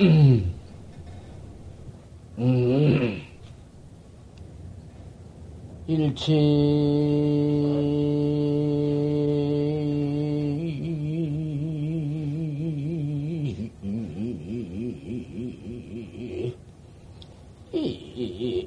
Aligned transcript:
음. 0.00 0.54
음. 2.38 3.20
일치 5.88 6.32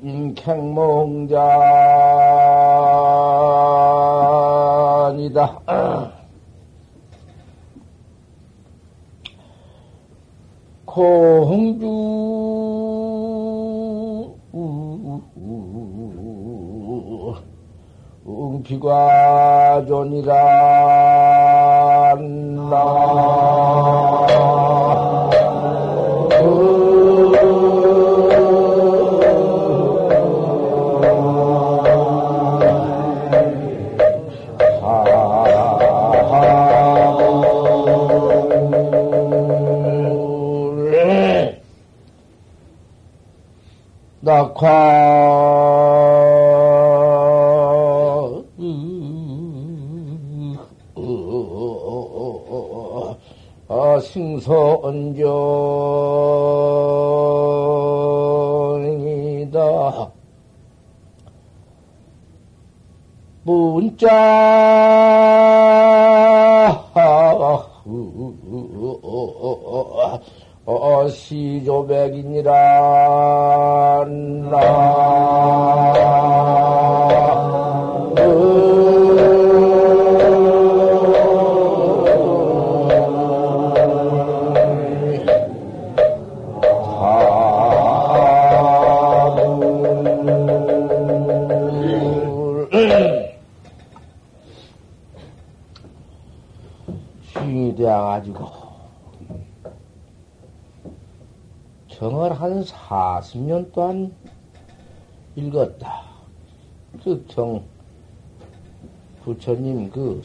인객몽자니다 0.04 0.82
공주. 10.94 11.88
응피과존이라 18.28 20.34
나 22.70 24.11
낙화 44.62 45.21
정을 102.02 102.34
한 102.34 102.64
40년 102.64 103.72
동안 103.72 104.12
읽었다. 105.36 106.02
그 107.04 107.24
정, 107.28 107.64
부처님 109.24 109.92
그 109.92 110.20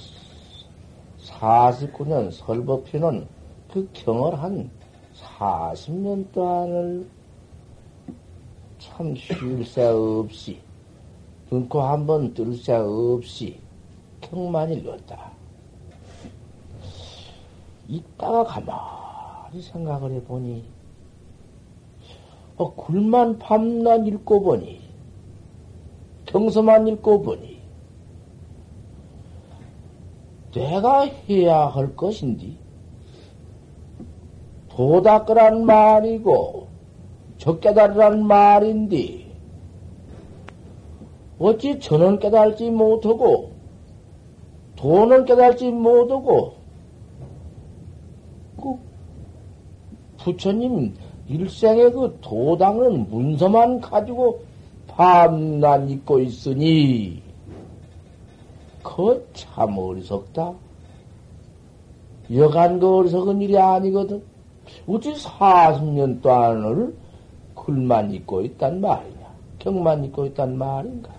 49년 1.18 2.32
설법편은 2.32 3.28
그 3.70 3.90
경을 3.92 4.42
한 4.42 4.70
40년 5.14 6.32
동안을 6.32 7.06
참 8.78 9.14
쉴 9.14 9.62
새 9.66 9.82
없이, 9.84 10.58
눈코 11.50 11.82
한번 11.82 12.32
뜰 12.32 12.56
새 12.56 12.72
없이 12.72 13.60
경만 14.22 14.72
읽었다. 14.72 15.30
이따가 17.86 18.44
가만히 18.44 19.60
생각을 19.60 20.12
해보니, 20.12 20.75
어, 22.58 22.74
굴만 22.74 23.38
밤낮 23.38 24.06
읽고 24.06 24.42
보니, 24.42 24.80
경서만 26.24 26.88
읽고 26.88 27.22
보니, 27.22 27.60
내가 30.52 31.02
해야 31.28 31.66
할 31.66 31.94
것인디, 31.94 32.56
도닦으란 34.70 35.66
말이고, 35.66 36.68
적깨달으란 37.36 38.26
말인디, 38.26 39.26
어찌 41.38 41.78
저는 41.78 42.18
깨달지 42.18 42.70
못하고, 42.70 43.50
도는 44.76 45.26
깨달지 45.26 45.70
못하고, 45.70 46.54
그 48.56 48.78
부처님 50.16 50.94
일생의 51.28 51.92
그 51.92 52.18
도당은 52.20 53.10
문서만 53.10 53.80
가지고 53.80 54.42
밤낮 54.86 55.88
잊고 55.90 56.20
있으니, 56.20 57.22
그 58.82 59.26
참 59.34 59.76
어리석다. 59.76 60.54
여간 62.34 62.78
그 62.78 62.96
어리석은 62.98 63.40
일이 63.40 63.58
아니거든. 63.58 64.22
어찌 64.88 65.12
40년 65.14 66.22
동안을 66.22 66.94
글만 67.54 68.12
잊고 68.12 68.42
있단 68.42 68.80
말이냐. 68.80 69.26
경만 69.58 70.04
잊고 70.04 70.26
있단 70.26 70.56
말인가. 70.56 71.10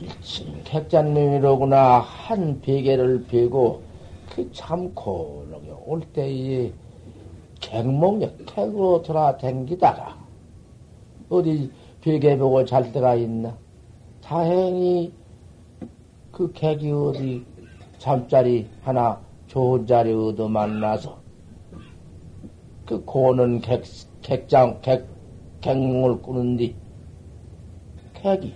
일침 0.00 0.62
객잔명이로구나 0.64 1.98
한 1.98 2.60
베개를 2.60 3.26
베고 3.26 3.82
그 4.30 4.52
참 4.52 4.94
고르게 4.94 5.47
올 5.88 6.02
때에 6.02 6.70
객몽역 7.60 8.44
객으로 8.44 9.00
돌아댕기다가 9.00 10.18
어디 11.30 11.72
베개 12.02 12.36
보고 12.36 12.62
잘 12.66 12.92
때가 12.92 13.14
있나? 13.14 13.56
다행히 14.22 15.10
그 16.30 16.52
객이 16.52 16.92
어디 16.92 17.42
잠자리 17.96 18.68
하나 18.82 19.18
좋은 19.46 19.86
자리 19.86 20.12
얻어 20.12 20.46
만나서 20.46 21.18
그 22.84 23.02
고는 23.06 23.62
객, 23.62 23.82
객장, 24.20 24.82
객, 24.82 25.06
객몽을 25.62 26.20
꾸는디 26.20 26.76
객이 28.12 28.52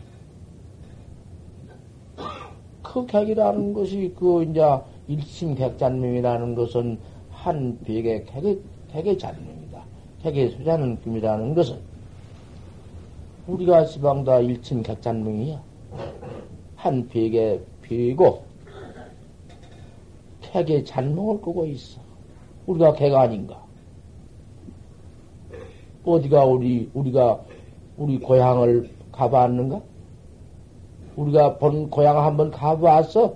그 2.82 3.06
객이라는 3.06 3.72
것이 3.72 4.15
그 4.19 4.42
이제 4.42 4.60
일심 5.09 5.54
객잔명이라는 5.54 6.54
것은 6.54 6.98
한 7.42 7.76
벽의 7.84 8.25
객의, 8.26 8.60
객의 8.92 9.19
잔명이다. 9.19 9.82
객의 10.22 10.50
수자는 10.50 11.00
금이라는 11.00 11.54
것은 11.56 11.80
우리가 13.48 13.84
시방 13.84 14.22
다 14.22 14.38
일심 14.38 14.80
객잔명이야. 14.80 15.60
한 16.77 17.09
벽에 17.09 17.60
비고 17.83 18.44
객의 20.41 20.84
잔명을 20.84 21.41
꾸고 21.41 21.66
있어. 21.66 22.00
우리가 22.66 22.92
객 22.92 23.12
아닌가? 23.12 23.60
어디가 26.04 26.44
우리, 26.44 26.89
우리가 26.94 27.41
우리 27.97 28.21
고향을 28.21 28.89
가봤는가? 29.10 29.80
우리가 31.16 31.59
본 31.59 31.91
고향 31.91 32.24
한번 32.24 32.53
가보았어? 32.53 33.34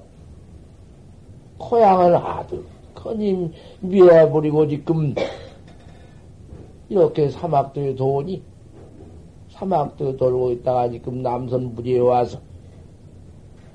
고향은 1.59 2.15
아들, 2.15 2.65
커님 2.97 3.53
미워버리고 3.81 4.67
지금 4.67 5.15
이렇게 6.89 7.29
사막도에 7.29 7.95
도니 7.95 8.43
사막도에 9.51 10.17
돌고 10.17 10.51
있다가 10.53 10.91
지금 10.91 11.23
남선 11.23 11.75
부지에 11.75 12.01
와서 12.01 12.41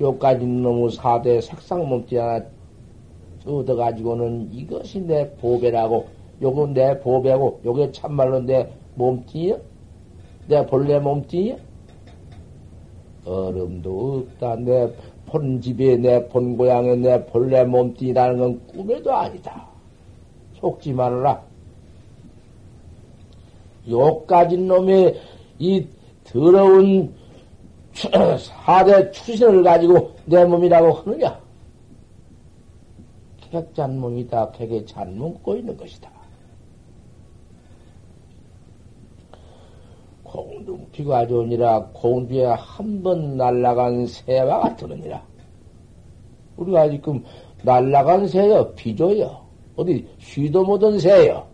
요까지 0.02 0.46
너무 0.46 0.90
사대 0.90 1.40
색상 1.40 1.88
몸띠 1.88 2.18
하나 2.18 2.44
얻어가지고는 3.46 4.52
이것이 4.52 5.02
내 5.02 5.34
보배라고 5.36 6.08
요건 6.42 6.74
내 6.74 7.00
보배고 7.00 7.62
요게 7.64 7.92
참말로 7.92 8.40
내 8.42 8.70
몸띠야? 8.96 9.58
내 10.48 10.66
본래 10.66 11.00
몸띠야? 11.00 11.56
얼음도 13.26 14.26
없다. 14.32 14.56
내 14.56 14.92
본 15.32 15.62
집에 15.62 15.96
내 15.96 16.28
본 16.28 16.58
고향에 16.58 16.96
내 16.98 17.26
본래 17.28 17.64
몸뚱이라는 17.64 18.38
건 18.38 18.68
꿈에도 18.68 19.16
아니다. 19.16 19.66
속지 20.60 20.92
말아라. 20.92 21.42
욕가진 23.90 24.68
놈의 24.68 25.20
이 25.58 25.88
더러운 26.26 27.14
사대 28.38 29.10
추신을 29.12 29.64
가지고 29.64 30.12
내 30.26 30.44
몸이라고 30.44 30.92
하느냐? 30.94 31.40
객잔 33.50 34.00
몸이다. 34.00 34.52
객에 34.52 34.86
잔몸고 34.86 35.56
있는 35.56 35.76
것이다. 35.78 36.10
공중피가 40.66 41.28
좋으니라 41.28 41.90
공중에 41.94 42.46
한 42.46 43.04
번 43.04 43.38
날라간 43.38 44.06
새와 44.06 44.60
같으느니라. 44.60 45.24
우리가 46.58 46.90
지금 46.90 47.24
날라간 47.64 48.28
새요, 48.28 48.74
비조요. 48.76 49.46
어디 49.76 50.08
쉬도 50.20 50.64
못한 50.64 51.00
새요. 51.00 51.48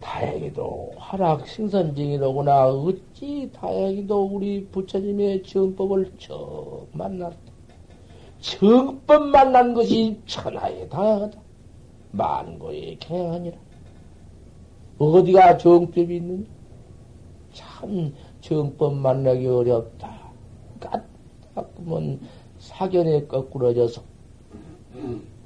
다행히도 0.00 0.92
화락 0.96 1.46
생선징이로구나. 1.46 2.68
어찌 2.68 3.50
다행히도 3.52 4.22
우리 4.24 4.66
부처님의 4.68 5.42
정법을 5.42 6.12
처음 6.18 6.86
만났다. 6.92 7.36
정법 8.40 9.26
만난 9.26 9.74
것이 9.74 10.18
천하에 10.26 10.88
다행하다. 10.88 11.38
만고의 12.12 12.98
경향하니라. 12.98 13.58
어디가 15.00 15.56
정법이 15.56 16.16
있느냐? 16.16 16.44
참 17.54 18.14
정법 18.42 18.94
만나기 18.94 19.46
어렵다. 19.46 20.10
까딱하면 20.78 22.20
사견에 22.58 23.26
거꾸러져서 23.26 24.02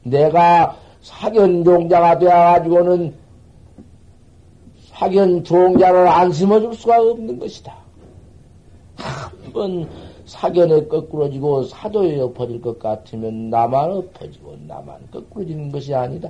내가 0.02 0.76
사견 1.00 1.62
종자가 1.62 2.18
되어가지고는 2.18 3.14
사견 4.88 5.44
종자를 5.44 6.08
안 6.08 6.32
심어줄 6.32 6.74
수가 6.74 7.00
없는 7.00 7.38
것이다. 7.38 7.76
한번 8.96 9.88
사견에 10.26 10.86
거꾸러지고 10.86 11.62
사도에 11.64 12.18
엎어질 12.20 12.60
것 12.60 12.80
같으면 12.80 13.50
나만 13.50 13.92
엎어지고 13.92 14.56
나만 14.66 15.10
거꾸러지는 15.12 15.70
것이 15.70 15.94
아니다. 15.94 16.28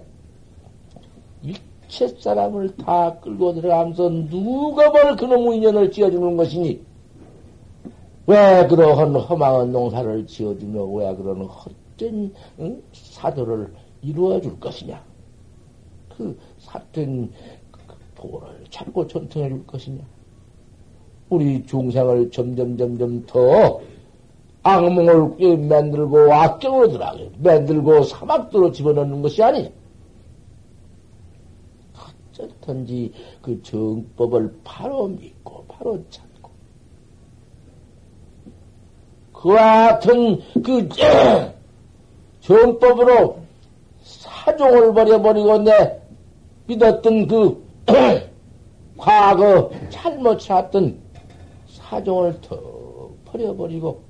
일체 1.88 2.08
사람을 2.20 2.76
다 2.76 3.18
끌고 3.20 3.54
들어가면서 3.54 4.08
누가 4.08 4.90
뭘 4.90 5.16
그놈의 5.16 5.58
인연을 5.58 5.90
지어주는 5.90 6.36
것이니 6.36 6.80
왜 8.26 8.66
그러한 8.66 9.14
험한 9.14 9.72
농사를 9.72 10.26
지어주며 10.26 10.84
왜 10.84 11.14
그런 11.14 11.42
헛된 11.42 12.32
응? 12.60 12.82
사도를 12.92 13.72
이루어 14.02 14.40
줄 14.40 14.58
것이냐? 14.58 15.02
그 16.16 16.36
삿된 16.58 17.30
도를 18.14 18.48
찾고 18.70 19.06
전통해 19.06 19.48
줄 19.48 19.66
것이냐? 19.66 20.02
우리 21.28 21.64
중생을 21.66 22.30
점점 22.30 22.76
점점 22.76 23.24
더 23.26 23.80
악몽을 24.62 25.58
만들고 25.58 26.32
악경으로 26.32 26.92
들어가게 26.92 27.30
만들고 27.38 28.04
사막도로 28.04 28.72
집어넣는 28.72 29.20
것이 29.20 29.42
아니냐? 29.42 29.68
어쩐든지 32.34 33.12
그 33.40 33.62
정법을 33.62 34.60
바로 34.64 35.08
믿고 35.08 35.64
바로 35.68 36.02
찾고 36.10 36.50
그와 39.32 39.98
같은 39.98 40.40
그 40.62 40.88
정법으로 42.40 43.38
사종을 44.02 44.92
버려버리고 44.92 45.58
내 45.58 46.00
믿었던 46.66 47.28
그 47.28 47.64
과거 48.96 49.70
잘못 49.90 50.38
찾던 50.38 50.98
사종을 51.68 52.40
더 52.40 53.10
버려버리고 53.26 54.02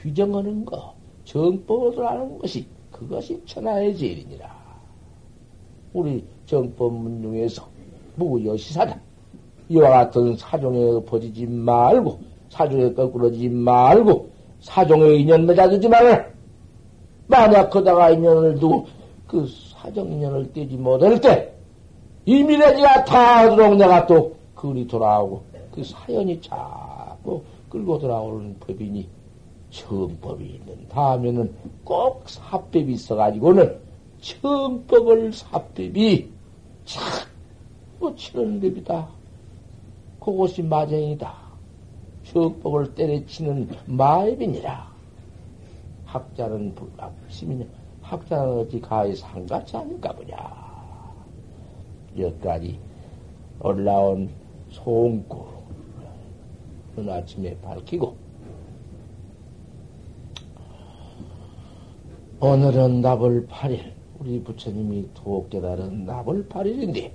규정하는 0.00 0.64
거, 0.64 0.94
정법으로 1.24 2.06
하는 2.06 2.38
것이 2.38 2.66
그것이 2.92 3.40
천하의 3.46 3.96
제일이니라. 3.96 4.57
우리 5.98 6.24
정법문 6.46 7.22
중에서 7.22 7.66
무여시사다. 8.14 8.98
이와 9.68 9.90
같은 9.90 10.36
사종에 10.36 11.04
퍼지지 11.04 11.46
말고, 11.46 12.20
사종에 12.50 12.92
거꾸러지지 12.92 13.48
말고, 13.48 14.30
사종에 14.60 15.14
인연 15.16 15.44
맺어두지 15.44 15.88
말아라. 15.88 16.24
만약 17.26 17.68
그다가 17.70 18.10
인연을 18.10 18.58
두고 18.58 18.86
그 19.26 19.46
사정 19.74 20.10
인연을 20.10 20.52
떼지 20.52 20.76
못할 20.76 21.20
때, 21.20 21.52
이미래지가 22.24 23.04
다하도록 23.04 23.76
내가 23.76 24.06
또 24.06 24.34
그리 24.54 24.86
돌아오고, 24.86 25.42
그 25.72 25.82
사연이 25.82 26.40
자꾸 26.40 27.42
끌고 27.68 27.98
돌아오는 27.98 28.56
법이니, 28.60 29.08
정법이 29.70 30.44
있는 30.44 30.88
다음에는 30.88 31.52
꼭 31.84 32.22
사법이 32.26 32.92
있어가지고는 32.92 33.87
정법을 34.20 35.32
사법이 35.32 36.30
자꾸 36.84 38.14
치는 38.16 38.60
법이다. 38.60 39.08
그것이 40.20 40.62
마정이다. 40.62 41.34
정법을 42.24 42.94
때려치는 42.94 43.68
마입이니라. 43.86 44.88
학자는 46.04 46.74
불합심이냐. 46.74 47.66
학자는 48.02 48.58
어찌 48.60 48.80
가히 48.80 49.14
상같이 49.14 49.76
아닌가 49.76 50.12
보냐. 50.12 50.36
여기까지 52.18 52.78
올라온 53.60 54.30
송구 54.70 55.46
오늘 56.96 57.12
아침에 57.12 57.56
밝히고 57.60 58.16
오늘은 62.40 63.00
나벌 63.00 63.46
8일 63.46 63.97
우리 64.20 64.42
부처님이 64.42 65.10
도옥 65.14 65.48
깨달은 65.48 66.04
나벌 66.04 66.48
8일인데 66.48 67.12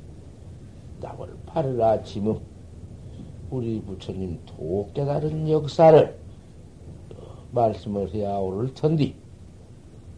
나벌 1.02 1.38
8일 1.46 1.82
아침은 1.82 2.40
우리 3.50 3.82
부처님 3.82 4.40
도옥 4.46 4.94
깨달은 4.94 5.50
역사를 5.50 6.18
말씀을 7.52 8.14
해야 8.14 8.38
오를 8.38 8.74
텐디. 8.74 9.16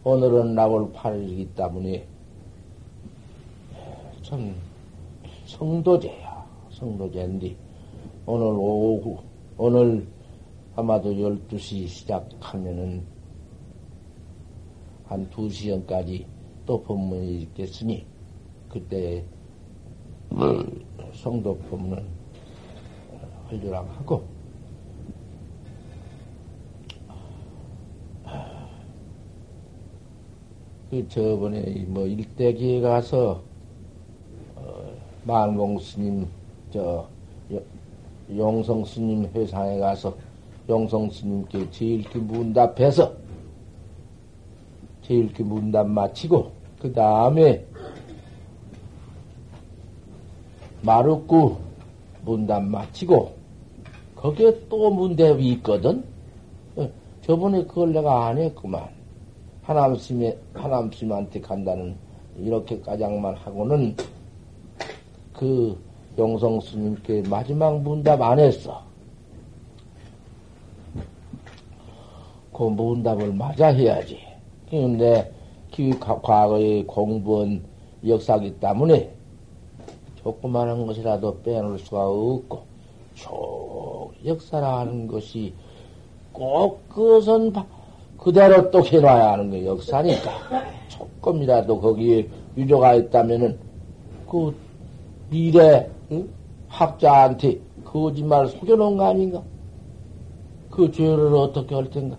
오늘은 0.04 0.54
나벌 0.54 0.92
8일이기 0.92 1.54
때문에 1.56 2.06
참 4.22 4.54
성도제야 5.44 6.46
성도제인데 6.70 7.56
오늘 8.26 8.46
오후 8.46 9.18
오늘 9.58 10.06
아마도 10.76 11.12
12시 11.12 11.88
시작하면은 11.88 13.02
한 15.06 15.28
2시 15.30 15.70
전까지 15.70 16.35
또 16.66 16.82
법문이 16.82 17.42
있겠으니, 17.42 18.04
그때 18.68 19.24
성도 21.14 21.56
법문을 21.70 22.04
활주랑 23.46 23.88
하고, 23.96 24.36
그 30.90 31.08
저번에 31.08 31.84
뭐 31.88 32.06
일대기에 32.06 32.80
가서 32.80 33.42
어, 34.54 34.92
만공 35.24 35.78
스님 35.80 36.26
저 36.70 37.08
용성 38.34 38.84
스님 38.84 39.28
회상에 39.34 39.78
가서 39.78 40.16
용성 40.68 41.10
스님께 41.10 41.70
제일기 41.70 42.18
문답해서 42.18 43.14
제일기 45.02 45.42
문답 45.42 45.88
마치고 45.88 46.55
그 46.80 46.92
다음에 46.92 47.64
마루구 50.82 51.56
문답 52.24 52.62
마치고 52.62 53.34
거기에 54.14 54.66
또 54.68 54.90
문답이 54.90 55.48
있거든. 55.52 56.04
어, 56.76 56.88
저번에 57.22 57.64
그걸 57.64 57.92
내가 57.92 58.26
안 58.26 58.38
했구만. 58.38 58.88
하남스님에 59.62 60.38
하남스님한테 60.54 61.40
간다는 61.40 61.96
이렇게 62.38 62.80
까장만 62.80 63.34
하고는 63.34 63.96
그 65.32 65.78
용성 66.18 66.60
스님께 66.60 67.22
마지막 67.28 67.80
문답 67.80 68.22
안 68.22 68.38
했어. 68.38 68.82
그 72.52 72.62
문답을 72.62 73.34
맞아 73.34 73.68
해야지. 73.68 74.18
그런 74.70 74.96
데그 75.76 76.22
과거의 76.22 76.84
공부한 76.86 77.62
역사기 78.06 78.58
때문에 78.58 79.12
조그마한 80.22 80.86
것이라도 80.86 81.42
빼놓을 81.42 81.78
수가 81.78 82.08
없고, 82.08 82.60
쭉 83.14 84.10
역사라는 84.24 85.06
것이 85.06 85.52
꼭 86.32 86.88
그것은 86.88 87.52
그대로 88.16 88.70
또 88.70 88.84
해놔야 88.84 89.32
하는 89.32 89.50
게 89.50 89.66
역사니까. 89.66 90.30
조금이라도 90.88 91.80
거기에 91.80 92.26
유조가 92.56 92.94
있다면은 92.94 93.58
그 94.28 94.54
미래 95.28 95.88
응? 96.10 96.28
학자한테 96.68 97.58
거짓말 97.84 98.48
속여놓은 98.48 98.96
거 98.96 99.06
아닌가? 99.06 99.42
그 100.70 100.90
죄를 100.90 101.34
어떻게 101.34 101.74
할 101.74 101.90
텐가? 101.90 102.16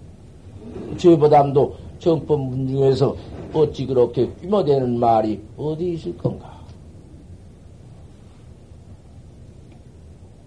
죄보담도 0.97 1.75
정법 1.99 2.39
문 2.41 2.67
중에서 2.67 3.15
어찌 3.53 3.85
그렇게 3.85 4.33
끼모대는 4.35 4.99
말이 4.99 5.43
어디 5.57 5.93
있을 5.93 6.17
건가? 6.17 6.57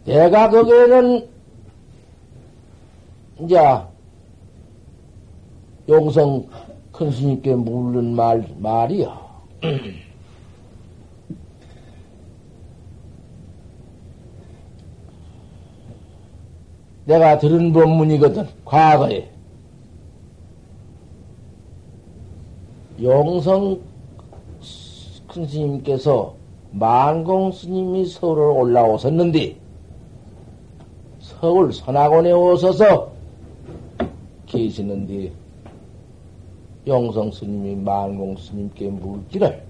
내가 0.05 0.51
거기에는 0.51 1.29
이제 3.41 3.59
용성 5.89 6.47
큰 6.93 7.11
스님께 7.11 7.55
물른 7.55 8.15
말, 8.15 8.47
말이야. 8.59 9.31
내가 17.07 17.39
들은 17.39 17.73
법문이거든, 17.73 18.47
과거에. 18.65 19.31
용성 23.03 23.81
큰 25.29 25.47
스님께서 25.47 26.35
만공 26.73 27.51
스님이 27.53 28.07
서울을 28.07 28.43
올라오셨는데, 28.43 29.57
서울 31.21 31.73
선악원에 31.73 32.33
오셔서 32.33 33.11
계시는데, 34.47 35.33
용성 36.87 37.31
스님이 37.31 37.77
만공 37.77 38.37
스님께 38.37 38.89
물기를 38.89 39.63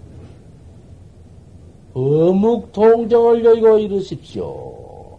어묵 1.92 2.72
동정을 2.72 3.44
여의고 3.44 3.78
이르십시오. 3.78 5.18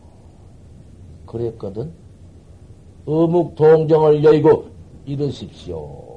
그랬거든. 1.25 1.91
어묵 3.06 3.56
동정을 3.56 4.24
여의고 4.24 4.65
이르십시오. 5.06 6.11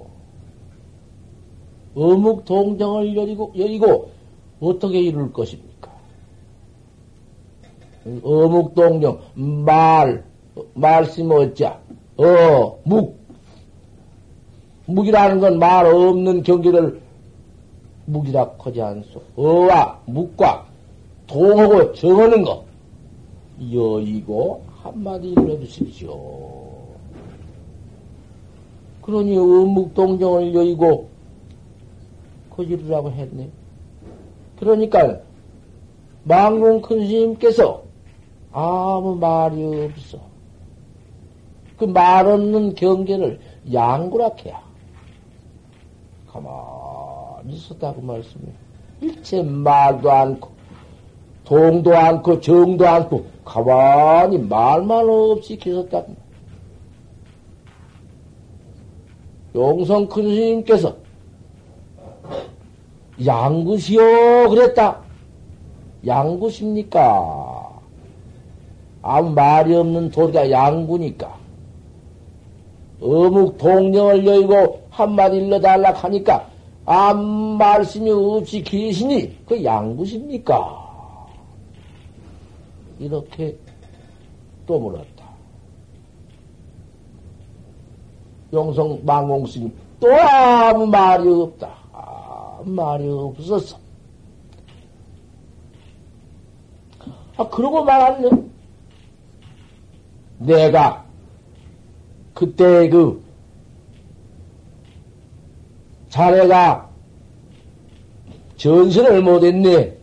어묵 1.94 2.44
동정을 2.44 3.16
여의고, 3.16 3.52
여의고 3.56 4.10
어떻게 4.60 5.00
이룰 5.00 5.32
것입니까? 5.32 5.92
어묵 8.22 8.74
동정, 8.74 9.18
말, 9.34 10.24
말씀 10.74 11.30
어자, 11.30 11.78
어, 12.16 12.78
묵, 12.84 13.18
묵이라는 14.86 15.40
건 15.40 15.58
말 15.58 15.86
없는 15.86 16.42
경계를 16.42 17.00
묵이라 18.06 18.54
하지 18.58 18.82
않소. 18.82 19.22
어와 19.36 19.98
묵과 20.04 20.66
동하고 21.26 21.92
정하는 21.94 22.42
거. 22.42 22.64
여의고 23.72 24.62
한마디 24.82 25.28
일러주십시오. 25.28 26.74
그러니 29.00 29.38
어묵동정을 29.38 30.54
여의고 30.54 31.08
거지르라고 32.56 33.10
했네. 33.10 33.50
그러니까 34.58 35.20
망공 36.24 36.80
큰 36.80 37.06
스님께서 37.06 37.82
아무 38.52 39.16
말이 39.16 39.64
없어. 39.84 40.18
그 41.76 41.84
말 41.86 42.26
없는 42.26 42.74
경계를 42.76 43.40
양구락해야. 43.72 44.62
가만히 46.28 47.54
있었다고 47.54 48.00
말씀해. 48.00 48.46
일체 49.00 49.42
말도 49.42 50.10
않고, 50.10 50.50
동도 51.44 51.96
않고, 51.96 52.40
정도 52.40 52.86
않고, 52.88 53.26
가만히 53.44 54.38
말만 54.38 55.08
없이 55.08 55.56
계셨다고. 55.56 56.14
용성 59.54 60.08
큰 60.08 60.22
스님께서 60.22 60.96
양구시오 63.24 64.48
그랬다. 64.50 65.00
양구십니까? 66.06 67.70
아무 69.02 69.30
말이 69.30 69.74
없는 69.74 70.10
도리가 70.10 70.50
양구니까. 70.50 71.34
어묵 73.00 73.58
동령을 73.58 74.24
여의고 74.24 74.82
한마디 74.90 75.36
일러달라 75.36 75.92
하니까 75.92 76.48
아무 76.86 77.56
말씀이 77.56 78.10
없이 78.10 78.62
계시니 78.62 79.44
그 79.46 79.62
양구십니까? 79.62 80.82
이렇게 82.98 83.56
또 84.66 84.78
물었다. 84.78 85.24
용성 88.52 89.00
망공스님 89.04 89.72
또 90.00 90.14
아무 90.14 90.86
말이 90.86 91.28
없다. 91.28 91.83
말이 92.66 93.08
없었어. 93.08 93.78
아, 97.36 97.48
그러고 97.48 97.84
말았네. 97.84 98.30
내가 100.38 101.04
그때 102.32 102.88
그 102.88 103.22
자네가 106.08 106.90
전신을 108.56 109.22
못했네. 109.22 109.96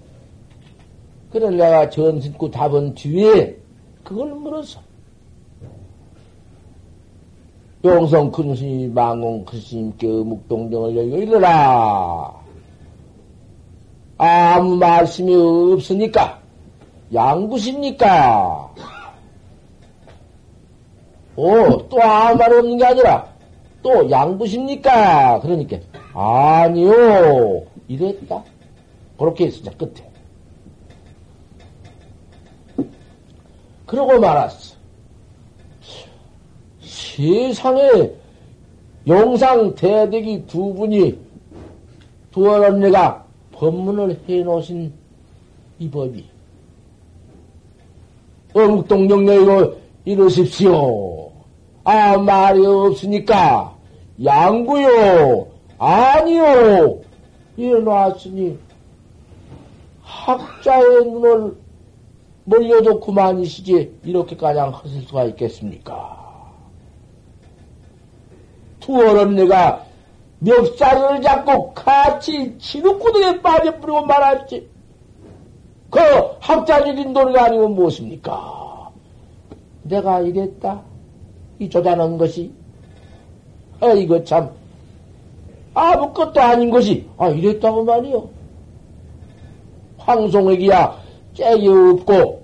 그래 1.31 1.49
내가 1.49 1.89
전신구 1.89 2.51
답은 2.51 2.95
뒤에 2.95 3.57
그걸 4.03 4.35
물었어. 4.35 4.81
용성 7.83 8.31
큰 8.31 8.55
스님, 8.55 8.93
망공 8.93 9.45
큰 9.45 9.59
스님께 9.59 10.07
묵동정을 10.07 10.95
열고 10.97 11.17
일러라. 11.17 12.40
아무 14.23 14.75
말씀이 14.75 15.33
없으니까 15.33 16.39
양구십니까? 17.11 18.71
오, 21.35 21.87
또 21.89 21.99
아무 22.03 22.37
말 22.37 22.53
없는 22.53 22.77
게 22.77 22.85
아니라, 22.85 23.27
또 23.81 24.11
양부십니까? 24.11 25.39
그러니까, 25.39 25.77
아니요. 26.13 27.63
이랬다. 27.87 28.43
그렇게 29.17 29.47
했어, 29.47 29.71
끝에. 29.71 30.07
그러고 33.87 34.19
말았어. 34.19 34.75
세상에 36.79 38.11
용상 39.07 39.73
대대기 39.73 40.45
두 40.45 40.75
분이 40.75 41.17
두어 42.29 42.67
언니가 42.67 43.20
법문을 43.61 44.19
해 44.27 44.41
놓으신 44.41 44.91
이 45.77 45.89
법이 45.89 46.25
어묵동정내이고 48.55 49.79
이러십시오. 50.03 51.31
아, 51.83 52.17
말이 52.17 52.65
없으니까, 52.65 53.75
양구요, 54.23 55.47
아니요, 55.77 57.01
일어났으니, 57.55 58.57
학자의 60.01 61.05
눈을 61.05 61.55
멀려도 62.45 62.99
그만이시지, 62.99 63.99
이렇게 64.03 64.35
가장 64.35 64.73
하실 64.73 65.03
수가 65.03 65.25
있겠습니까? 65.25 66.51
투어는 68.79 69.35
내가 69.35 69.85
멱살을 70.41 71.21
잡고 71.21 71.73
같이 71.73 72.57
치누구등에 72.57 73.41
빠져버리고 73.41 74.05
말았지. 74.05 74.67
그 75.91 75.99
학자적인 76.39 77.13
도리가 77.13 77.45
아니고 77.45 77.67
무엇입니까? 77.69 78.91
내가 79.83 80.21
이랬다. 80.21 80.81
이 81.59 81.69
조자는 81.69 82.17
것이. 82.17 82.51
아, 83.81 83.87
이거 83.91 84.23
참. 84.23 84.49
아무것도 85.73 86.41
아닌 86.41 86.71
것이. 86.71 87.07
아, 87.17 87.27
이랬다고 87.29 87.83
말이요. 87.83 88.27
황송에기야 89.97 90.99
째기 91.35 91.67
없고, 91.67 92.41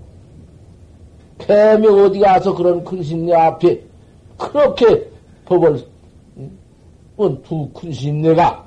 개미 1.39 1.88
어디 1.88 2.20
가서 2.20 2.54
그런 2.54 2.84
큰신내 2.84 3.34
앞에 3.34 3.82
그렇게 4.38 5.10
법을, 5.46 5.84
두 7.18 7.70
큰신 7.74 8.22
내가 8.22 8.64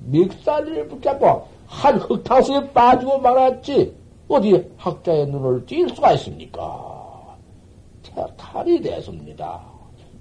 믹살리를 0.00 0.88
붙잡고 0.88 1.46
한 1.66 1.96
흙탕수에 1.96 2.70
빠지고 2.72 3.18
말았지. 3.18 3.94
어디 4.28 4.70
학자의 4.76 5.26
눈을 5.26 5.64
띌 5.64 5.94
수가 5.94 6.12
있습니까? 6.12 7.36
탈이 8.36 8.80
됐습니다. 8.80 9.60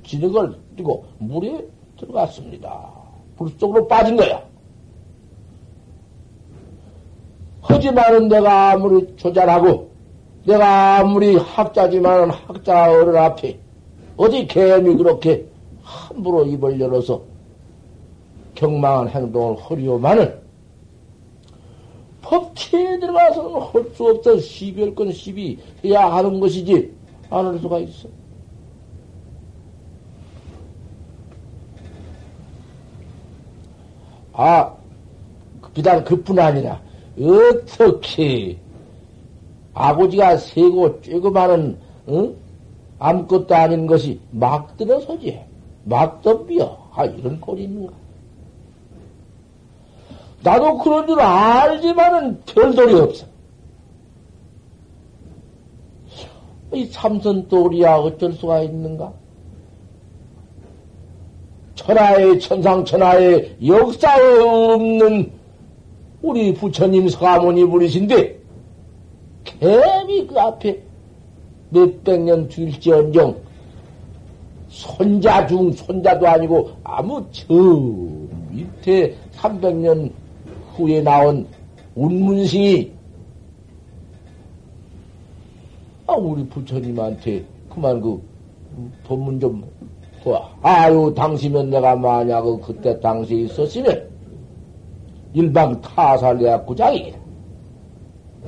진흙을 0.03 0.55
띄고 0.77 1.05
물에 1.17 1.65
들어갔습니다. 1.99 2.89
불 3.37 3.49
속으로 3.57 3.87
빠진 3.87 4.15
거야. 4.15 4.41
하지만은 7.61 8.27
내가 8.27 8.71
아무리 8.71 9.15
조잘하고, 9.17 9.91
내가 10.45 10.97
아무리 10.97 11.35
학자지만은 11.35 12.31
학자 12.31 12.91
어른 12.91 13.15
앞에, 13.15 13.59
어디 14.17 14.47
개미 14.47 14.95
그렇게 14.95 15.45
함부로 15.83 16.45
입을 16.45 16.79
열어서 16.79 17.30
경망한 18.55 19.09
행동을 19.09 19.57
하리오마는 19.61 20.41
법치에 22.21 22.99
들어가서는 22.99 23.61
할 23.61 23.91
수 23.95 24.07
없어 24.07 24.37
시별권 24.39 25.11
시비 25.11 25.57
해야 25.83 26.05
하는 26.13 26.39
것이지. 26.39 26.91
안 27.29 27.45
할 27.45 27.59
수가 27.59 27.79
있어. 27.79 28.07
아, 34.33 34.73
비단 35.73 36.03
그뿐 36.03 36.39
아니라 36.39 36.81
어떻게 37.19 38.57
아버지가 39.73 40.37
세고 40.37 41.01
쬐그마는 41.01 41.77
응? 42.09 42.35
아무것도 42.99 43.53
아닌 43.55 43.87
것이 43.87 44.19
막 44.31 44.75
들어서지. 44.77 45.39
막 45.83 46.21
덤비어 46.21 46.89
아 46.93 47.05
이런 47.05 47.39
꼴이 47.41 47.63
있는가 47.63 47.93
나도 50.43 50.77
그런 50.79 51.07
줄 51.07 51.19
알지만은 51.19 52.41
별돌이 52.45 52.93
없어. 52.95 53.25
이 56.73 56.85
삼선돌이야 56.85 57.95
어쩔 57.95 58.31
수가 58.33 58.61
있는가? 58.61 59.11
천하의 61.75 62.39
천상 62.39 62.85
천하의 62.85 63.57
역사에 63.65 64.39
없는 64.39 65.31
우리 66.21 66.53
부처님 66.53 67.09
사모니 67.09 67.65
부리신데 67.65 68.39
개미 69.43 70.27
그 70.27 70.39
앞에 70.39 70.81
몇백 71.69 72.21
년 72.21 72.47
뒤일지언정 72.47 73.35
손자 74.69 75.45
중 75.47 75.71
손자도 75.71 76.27
아니고 76.27 76.71
아무 76.83 77.25
저 77.31 77.45
밑에 78.51 79.15
300년 79.35 80.11
후에 80.75 81.01
나온 81.01 81.47
운문승이 81.95 82.91
아 86.07 86.13
우리 86.13 86.45
부처님한테 86.47 87.43
그만 87.69 88.01
그 88.01 88.21
법문 89.05 89.39
좀 89.39 89.61
봐. 90.23 90.49
아유 90.61 91.13
당시면 91.15 91.69
내가 91.69 91.95
만약 91.95 92.43
그때 92.61 92.99
당시에 92.99 93.41
있었으면 93.43 94.09
일방 95.33 95.79
타살해갖고 95.81 96.75
자기 96.75 97.13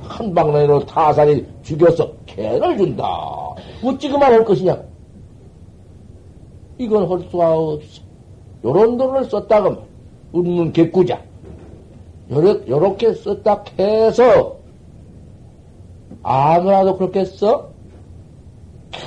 한 0.01 0.33
방내로 0.33 0.85
타살이 0.85 1.45
죽여서 1.61 2.11
개를 2.25 2.77
준다. 2.77 3.05
어찌 3.83 4.09
그만 4.09 4.33
할 4.33 4.43
것이냐? 4.43 4.81
이건 6.77 7.09
할 7.09 7.29
수가 7.29 7.53
없어. 7.53 8.01
요런 8.63 8.97
돈을 8.97 9.25
썼다고 9.25 9.83
운문 10.31 10.73
개꾸자. 10.73 11.21
요렇게, 12.33 12.67
요렇게 12.67 13.13
썼다 13.13 13.63
해서 13.77 14.57
아무나도 16.23 16.97
그렇게 16.97 17.25
써? 17.25 17.69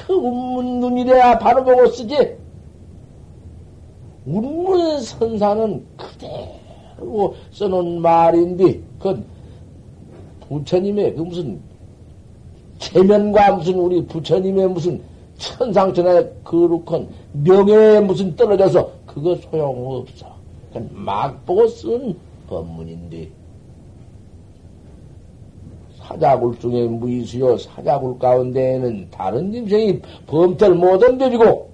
그 0.06 0.12
운문 0.12 0.80
눈이래야 0.80 1.38
바로 1.38 1.64
보고 1.64 1.86
쓰지. 1.86 2.36
운문 4.26 5.00
선사는 5.00 5.84
그대로 5.96 7.34
써놓은 7.52 8.00
말인데, 8.00 8.80
그 8.98 9.24
부처님의 10.48 11.14
그 11.14 11.22
무슨 11.22 11.60
체면과 12.78 13.52
무슨 13.56 13.74
우리 13.74 14.04
부처님의 14.06 14.68
무슨 14.68 15.00
천상천하의 15.38 16.32
거룩한 16.44 17.08
명예에 17.32 18.00
무슨 18.00 18.34
떨어져서 18.36 18.90
그거 19.06 19.34
소용없어. 19.36 20.26
막 20.90 21.44
보고 21.46 21.66
쓴 21.68 22.16
법문인데 22.48 23.30
사자굴 25.98 26.58
중에 26.58 26.86
무이수요. 26.86 27.58
사자굴 27.58 28.18
가운데에는 28.18 29.10
다른 29.10 29.52
짐승이 29.52 30.00
범탈 30.26 30.74
못한 30.74 31.18
데비고 31.18 31.70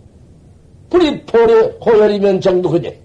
불이 0.91 1.25
포래 1.27 1.65
호열이면 1.85 2.41
정도 2.41 2.71
그제 2.71 3.01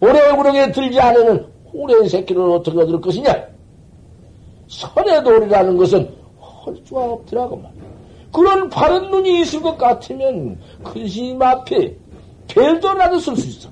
오래 0.00 0.32
구렁에 0.36 0.72
들지 0.72 1.00
않으면 1.00 1.50
호래 1.72 2.08
새끼를 2.08 2.42
어떻게 2.42 2.78
얻을 2.78 3.00
것이냐? 3.00 3.32
선의 4.68 5.22
돌이라는 5.24 5.76
것은 5.76 6.14
할 6.40 6.76
수가 6.84 7.12
없더라고 7.12 7.56
말 7.56 7.72
그런 8.32 8.68
바른 8.68 9.10
눈이 9.10 9.40
있을 9.40 9.62
것 9.62 9.78
같으면 9.78 10.58
근심 10.84 11.40
앞에 11.40 11.96
별도라도 12.48 13.18
쓸 13.18 13.36
수 13.36 13.48
있어. 13.48 13.68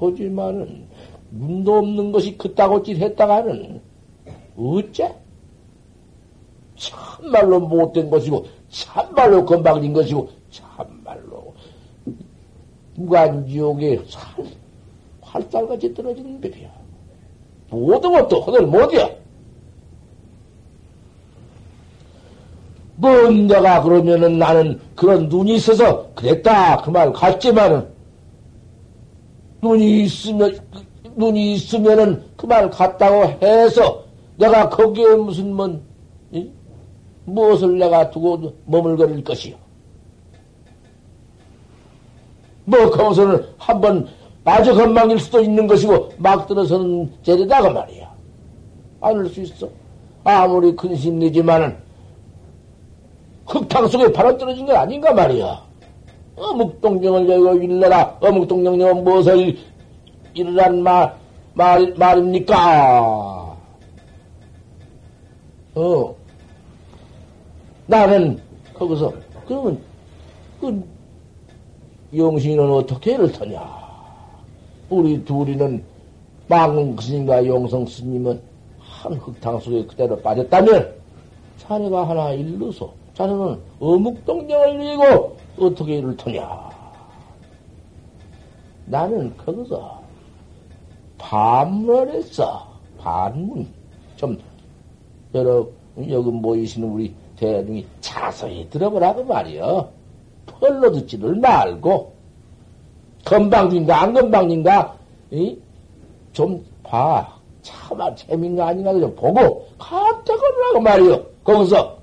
하지만은 0.00 0.87
눈도 1.30 1.78
없는 1.78 2.12
것이 2.12 2.36
그따고 2.36 2.82
찔했다가는 2.82 3.80
어째? 4.56 5.14
참말로 6.76 7.60
못된 7.60 8.08
것이고 8.08 8.46
참말로 8.70 9.44
건방진 9.44 9.92
것이고 9.92 10.28
참말로 10.50 11.54
무간지옥에 12.94 14.02
살, 14.08 14.44
활살같이 15.20 15.92
떨어지는 15.94 16.40
법이야. 16.40 16.70
모든 17.70 18.12
것도 18.12 18.40
허들 18.40 18.66
못이야. 18.66 19.08
뭐 22.96 23.30
내가 23.30 23.82
그러면은 23.82 24.38
나는 24.38 24.80
그런 24.96 25.28
눈이 25.28 25.54
있어서 25.56 26.12
그랬다 26.14 26.78
그 26.82 26.90
말 26.90 27.12
같지만은 27.12 27.86
눈이 29.62 30.04
있으면 30.04 30.58
눈이 31.18 31.54
있으면은 31.54 32.22
그 32.36 32.46
말 32.46 32.70
같다고 32.70 33.24
해서 33.42 34.04
내가 34.36 34.68
거기에 34.68 35.16
무슨 35.16 35.52
뭔 35.52 35.82
이? 36.30 36.48
무엇을 37.24 37.76
내가 37.78 38.08
두고 38.10 38.52
머물거릴 38.66 39.22
것이요. 39.24 39.56
뭐 42.64 42.90
거기서는 42.90 43.44
한번 43.58 44.08
아주 44.44 44.74
건망일 44.74 45.18
수도 45.18 45.40
있는 45.40 45.66
것이고 45.66 46.10
막 46.18 46.46
들어서는 46.46 47.10
제대다가 47.22 47.70
말이야. 47.70 48.08
안을 49.00 49.28
수 49.28 49.40
있어. 49.42 49.68
아무리 50.24 50.74
근심이지만은 50.74 51.76
흙탕 53.46 53.88
속에 53.88 54.12
바로 54.12 54.36
떨어진 54.38 54.66
건 54.66 54.76
아닌가 54.76 55.12
말이야. 55.12 55.62
어묵동정을 56.36 57.28
여기고 57.28 57.54
일러라. 57.56 58.18
어묵동정은 58.20 59.04
무엇을 59.04 59.56
이르란 60.38 60.82
말, 60.84 61.18
말, 61.54 61.92
말입니까? 61.94 63.56
어. 65.74 66.14
나는 67.86 68.40
거기서, 68.72 69.12
그러면, 69.46 69.80
그, 70.60 70.84
영신은 72.16 72.70
어떻게 72.70 73.14
이를 73.14 73.32
터냐? 73.32 73.60
우리 74.88 75.24
둘이는 75.24 75.82
망공 76.46 76.96
스님과 77.00 77.44
용성 77.44 77.86
스님은 77.86 78.40
한 78.78 79.14
흙탕 79.14 79.58
속에 79.58 79.86
그대로 79.86 80.16
빠졌다면, 80.20 80.94
자네가 81.56 82.08
하나 82.08 82.30
일러서, 82.30 82.92
자네는 83.14 83.58
어묵동정을 83.80 84.84
이고 84.84 85.36
어떻게 85.58 85.98
이를 85.98 86.16
터냐? 86.16 86.68
나는 88.86 89.36
거기서 89.36 89.97
반문을 91.18 92.14
했어. 92.14 92.66
반문. 92.98 93.68
좀, 94.16 94.38
여러, 95.34 95.66
여기 96.08 96.30
모이시는 96.30 96.88
우리 96.88 97.14
대중이 97.36 97.86
자세히 98.00 98.68
들어보라고 98.70 99.24
말이여. 99.24 99.90
펄로 100.46 100.92
듣지를 100.92 101.36
말고, 101.36 102.14
건방진가, 103.24 104.00
안 104.02 104.14
건방진가, 104.14 104.96
이? 105.30 105.58
좀 106.32 106.64
봐. 106.82 107.36
참아, 107.62 108.14
재밌가 108.14 108.68
아닌가, 108.68 108.92
좀 108.92 109.14
보고, 109.14 109.66
가택하라고 109.78 110.80
말이여. 110.80 111.26
거기서. 111.44 111.98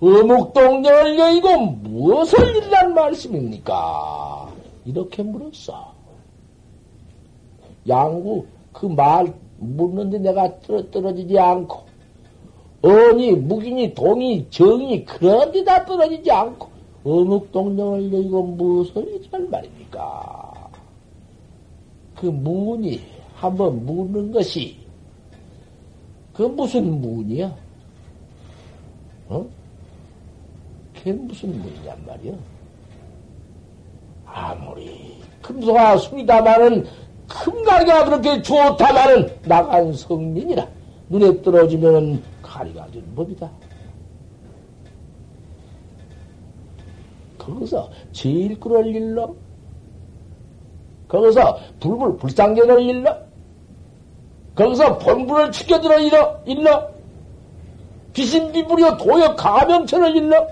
어묵동정을 0.00 1.18
여의고 1.18 1.56
무엇을 1.58 2.56
일란 2.56 2.94
말씀입니까? 2.94 4.52
이렇게 4.84 5.22
물었어. 5.22 5.97
양구 7.88 8.46
그 8.72 8.86
말 8.86 9.32
묻는데 9.58 10.18
내가 10.18 10.60
떨어, 10.60 10.88
떨어지지 10.90 11.38
않고 11.38 11.88
언이, 12.80 13.32
무기니, 13.32 13.92
동이, 13.92 14.48
정이, 14.50 15.04
그런 15.04 15.50
데다 15.50 15.84
떨어지지 15.84 16.30
않고, 16.30 16.68
어묵 17.02 17.50
동정을 17.50 18.12
여기고 18.12 18.42
무엇을 18.44 19.20
이란 19.24 19.50
말입니까? 19.50 20.70
그 22.14 22.26
문이 22.26 23.00
한번 23.34 23.84
묻는 23.84 24.30
것이, 24.30 24.76
그 26.32 26.42
무슨 26.42 27.00
문이야? 27.00 27.52
어? 29.28 29.44
그게 30.94 31.12
무슨 31.12 31.50
문이냔 31.60 32.06
말이야? 32.06 32.32
아무리 34.24 35.16
금소가 35.42 35.96
숨이다마는 35.96 36.86
금가리가 37.28 38.04
그렇게 38.04 38.42
좋다마는 38.42 39.38
나간 39.44 39.92
성민이라 39.92 40.66
눈에 41.10 41.42
떨어지면은 41.42 42.22
가리가 42.42 42.86
된 42.90 43.14
법이다. 43.14 43.50
거기서 47.38 47.90
제일 48.12 48.58
끌을 48.58 48.86
일러? 48.86 49.34
거기서 51.06 51.58
불불 51.80 52.18
불상견을 52.18 52.82
일러? 52.82 53.16
거기서 54.54 54.98
본분을 54.98 55.52
죽여들어 55.52 55.98
일러? 56.00 56.40
일러? 56.46 56.88
비신비불이여 58.12 58.96
도역 58.96 59.36
가명천을 59.36 60.16
일러? 60.16 60.46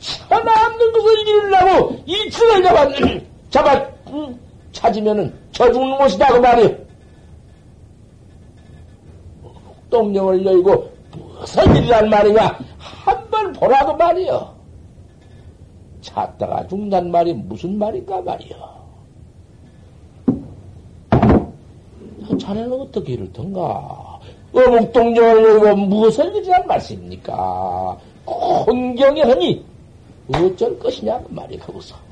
천없는 0.00 0.92
것을 0.92 1.18
일으려고 1.20 1.96
이층을 2.06 2.62
잡아, 2.62 2.88
잡아, 3.50 3.88
음, 4.08 4.38
찾으면은 4.72 5.32
저 5.56 5.72
죽는 5.72 5.96
곳이다, 5.96 6.26
그 6.34 6.38
말이요. 6.38 6.76
똥령을 9.88 10.44
열고 10.44 10.92
무슨 11.40 11.76
일이란 11.76 12.10
말이냐? 12.10 12.58
한 12.78 13.30
번 13.30 13.52
보라고 13.54 13.94
말이요. 13.96 14.54
찾다가 16.02 16.66
죽난 16.66 17.10
말이 17.10 17.32
무슨 17.32 17.78
말인가 17.78 18.20
말이요. 18.20 18.56
자네는 22.38 22.72
어떻게 22.72 23.14
이럴던가? 23.14 24.20
어묵동정을 24.52 25.42
열고 25.42 25.76
무엇을 25.76 26.34
일이란 26.36 26.66
말씀입니까? 26.66 27.98
혼경이 28.26 29.22
하니 29.22 29.64
어쩔 30.34 30.78
것이냐 30.78 31.18
그 31.20 31.32
말이 31.32 31.56
거기서. 31.58 32.05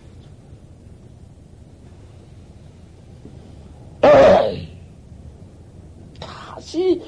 다시 6.64 7.02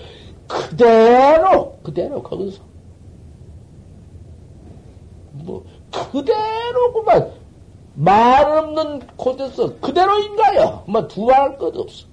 그대로 0.46 1.78
그대로 1.82 2.22
거기서 2.22 2.62
뭐 5.32 5.64
그대로구만 5.90 7.32
말 7.94 8.44
없는 8.58 9.00
곳에서 9.16 9.74
그대로인가요? 9.80 10.84
뭐 10.86 11.08
두말할 11.08 11.56
것 11.56 11.74
없어. 11.74 12.06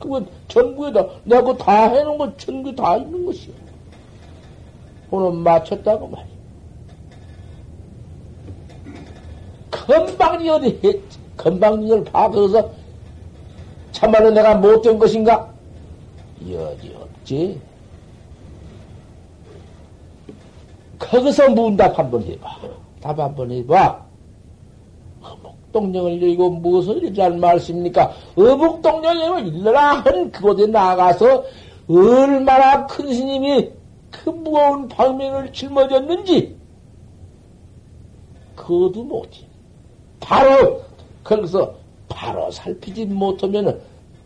그건 0.00 0.26
전구에다 0.48 1.06
내가 1.24 1.42
그거 1.42 1.56
다 1.56 1.88
해놓은 1.88 2.18
거 2.18 2.36
전구 2.36 2.74
다 2.74 2.96
있는 2.96 3.24
것이야. 3.24 3.54
오늘 5.12 5.40
맞췄다고 5.40 6.08
말이야. 6.08 6.30
건방지 9.70 10.48
어디 10.48 10.80
했지? 10.82 11.18
건방지를 11.36 12.04
봐 12.04 12.28
거기서 12.28 12.70
참말로 13.92 14.30
내가 14.30 14.54
못된 14.56 14.98
것인가? 14.98 15.49
여지 16.48 16.96
없지. 16.98 17.60
거기서 20.98 21.50
문답 21.50 21.98
한번 21.98 22.22
해봐. 22.22 22.58
답 23.00 23.18
한번 23.18 23.50
해봐. 23.50 24.06
어묵동령을 25.22 26.22
열고 26.22 26.50
무엇을 26.50 27.02
일란 27.02 27.40
말씀입니까? 27.40 28.12
어묵동령을 28.36 29.46
일러라 29.46 30.00
한 30.00 30.30
그곳에 30.30 30.66
나가서 30.66 31.44
얼마나 31.88 32.86
큰 32.86 33.12
스님이 33.12 33.70
그 34.10 34.30
무거운 34.30 34.88
방면을 34.88 35.52
짊어졌는지 35.52 36.56
그것도 38.54 39.04
못해. 39.04 39.40
바로 40.20 40.82
거기서 41.24 41.74
바로 42.08 42.50
살피지 42.50 43.06
못하면은 43.06 43.80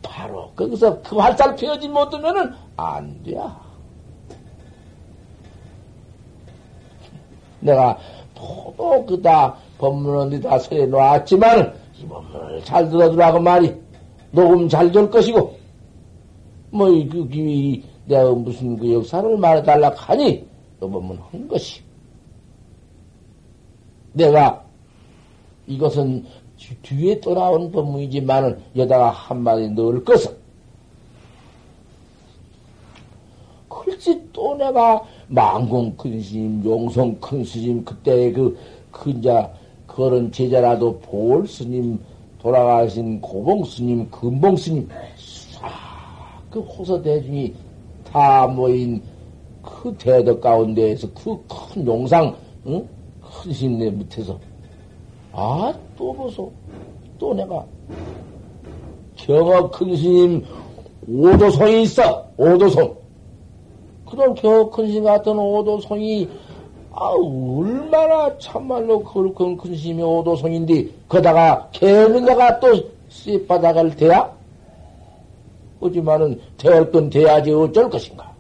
바로 0.05 0.51
거기서 0.55 1.03
그 1.03 1.17
활살 1.17 1.57
피우지 1.57 1.89
못하면은 1.89 2.53
안 2.77 3.23
돼. 3.23 3.37
내가 7.61 7.99
도도 8.35 9.07
그다 9.07 9.57
법문은 9.79 10.41
다 10.43 10.59
서해 10.59 10.87
놨지만 10.87 11.75
이 11.99 12.07
법문을 12.07 12.65
잘 12.65 12.89
들어주라고 12.89 13.41
말이. 13.41 13.75
녹음 14.31 14.69
잘 14.69 14.93
될 14.93 15.11
것이고. 15.11 15.57
뭐그 16.71 17.29
그, 17.29 17.83
내가 18.07 18.33
무슨 18.33 18.77
그 18.77 18.93
역사를 18.93 19.37
말해달라 19.39 19.93
하니 19.97 20.47
그 20.79 20.89
법문 20.89 21.19
한 21.31 21.49
것이. 21.49 21.81
내가 24.13 24.63
이것은 25.67 26.25
뒤에 26.83 27.21
또 27.21 27.35
나온 27.35 27.71
법문이지만은 27.71 28.59
여다가 28.77 29.11
한마디 29.11 29.69
넣을 29.71 30.05
것은 30.05 30.33
글쎄 33.69 34.19
또 34.33 34.55
내가 34.57 35.03
망공 35.29 35.95
큰 35.97 36.21
스님, 36.21 36.65
용성 36.65 37.19
큰 37.21 37.45
스님, 37.45 37.85
그때 37.85 38.33
그, 38.33 38.57
근자, 38.91 39.53
그런 39.87 40.31
제자라도 40.33 40.99
볼 41.01 41.47
스님, 41.47 41.99
돌아가신 42.39 43.21
고봉 43.21 43.65
스님, 43.65 44.09
금봉 44.11 44.57
스님, 44.57 44.89
아, 45.61 46.41
그 46.51 46.61
호서 46.61 47.01
대중이 47.03 47.55
다 48.05 48.47
모인 48.47 49.03
그 49.63 49.95
대덕 49.99 50.41
가운데에서 50.41 51.09
그 51.13 51.37
큰 51.49 51.87
용상, 51.87 52.35
응? 52.67 52.87
큰 53.23 53.53
스님네 53.53 53.91
밑에서, 53.91 54.39
아, 55.37 55.75
또 55.97 56.13
보소. 56.13 56.51
또 57.19 57.35
내가, 57.35 57.65
경어 59.17 59.69
큰 59.71 59.97
스님 59.97 60.45
오도송이 61.09 61.83
있어, 61.83 62.27
오도송. 62.37 63.05
그런 64.09 64.35
겨큰 64.35 64.93
심 64.93 65.05
같은 65.05 65.37
오도송이 65.37 66.29
아 66.93 67.09
얼마나 67.09 68.37
참말로 68.39 69.03
그큰 69.03 69.57
큰 69.57 69.75
심이 69.75 70.01
오도송인데 70.03 70.89
거다가 71.09 71.69
개는가가 71.73 72.61
또 72.61 72.69
씨바닥을 73.09 73.97
대야? 73.97 74.33
하지만은 75.81 76.41
대할 76.57 76.91
건 76.91 77.11
대야지 77.11 77.51
어쩔 77.53 77.91
것인가? 77.91 78.33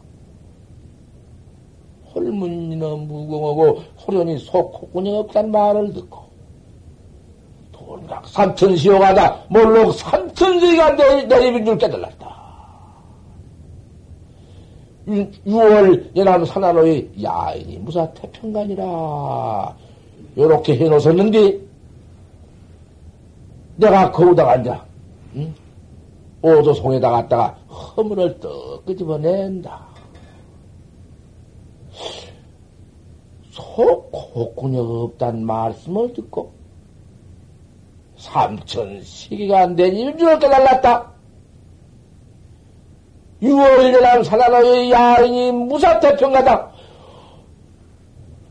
홀문이나 2.14 2.88
무공하고 2.90 3.80
호련히 4.06 4.38
속 4.38 4.72
콧구녕 4.72 5.16
없단 5.16 5.50
말을 5.50 5.92
듣고 5.92 6.23
삼천시오가다 8.26 9.44
몰록 9.48 9.92
삼천시가 9.92 10.92
내리빈 10.92 11.64
줄 11.64 11.78
깨달았다. 11.78 12.34
6월 15.06 16.16
연암 16.16 16.44
산하로의 16.46 17.10
야인이 17.22 17.78
무사 17.78 18.10
태평간이라 18.12 19.76
요렇게 20.36 20.76
해놓았는데 20.78 21.60
내가 23.76 24.10
거기다가 24.10 24.52
앉아 24.52 24.84
응? 25.36 25.54
오도송에다 26.40 27.10
갔다가 27.10 27.48
허물을 27.68 28.40
떡 28.40 28.84
끄집어낸다. 28.86 29.94
속 33.50 34.10
콧구녕 34.10 34.84
없단 35.02 35.44
말씀을 35.44 36.12
듣고 36.12 36.52
삼천 38.24 39.02
시기가 39.02 39.60
안된 39.60 39.94
일주를 39.94 40.38
깨달았다. 40.38 41.12
6월 43.42 43.84
일어난 43.84 44.24
사나로의 44.24 44.90
야인이 44.90 45.52
무사태평가다. 45.52 46.70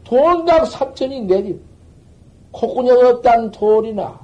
동각 0.03 0.65
삼천이 0.65 1.21
내집. 1.21 1.59
콧구녕 2.51 2.99
없단 2.99 3.49
돌이나 3.49 4.19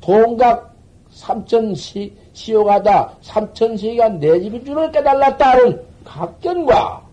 동각 0.00 0.74
삼천 1.10 1.76
시, 1.76 2.12
시오가다 2.32 3.18
삼천 3.22 3.76
시가 3.76 4.08
내 4.08 4.40
집인 4.40 4.64
줄을 4.64 4.90
깨달았다는 4.90 5.80
각견과 6.04 7.06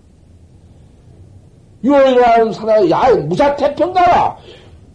6월 1.83 2.11
일어나는 2.13 2.51
사나로의 2.51 2.89
야인 2.89 3.29
무사태평가라. 3.29 4.37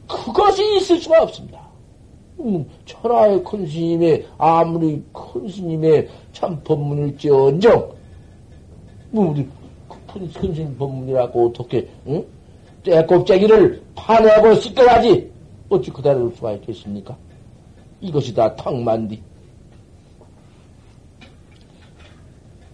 그것이 0.09 0.77
있을 0.79 0.99
수가 0.99 1.23
없습니다. 1.23 1.70
음, 2.41 2.67
천하의 2.87 3.43
큰 3.45 3.67
스님의, 3.67 4.27
아무리 4.39 5.03
큰 5.13 5.49
스님의 5.49 6.09
참 6.33 6.61
법문일지언정, 6.65 7.93
뭐, 9.11 9.31
우리, 9.31 9.47
큰신 10.35 10.77
법문이라고 10.77 11.49
어떻게, 11.49 11.89
응? 12.07 12.25
떼껍쟁이를 12.83 13.83
파내고 13.95 14.55
씻겨야지. 14.55 15.31
어찌 15.69 15.91
그대로 15.91 16.31
수가 16.31 16.53
있겠습니까? 16.53 17.17
이것이 18.01 18.35
다 18.35 18.55
턱만디. 18.57 19.23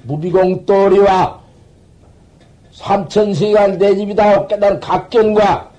무비공돌이와 0.04 1.42
삼천세간 2.70 3.78
내 3.78 3.96
집이다 3.96 4.46
깨달은 4.46 4.80
각견과 4.80 5.72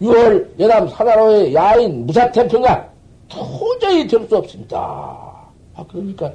6월 0.00 0.60
연암 0.60 0.88
사나로의 0.88 1.54
야인 1.54 2.06
무사태평가 2.06 2.90
도저히 3.28 4.06
될 4.06 4.26
수 4.28 4.36
없습니다. 4.36 4.76
아, 5.74 5.84
그러니까 5.88 6.32